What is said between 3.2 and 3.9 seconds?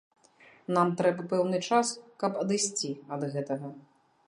гэтага.